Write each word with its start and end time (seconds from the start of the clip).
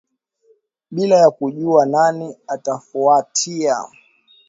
Bila 0.91 1.15
ya 1.17 1.31
kujua 1.31 1.85
nani 1.85 2.35
atafuatia 2.47 3.85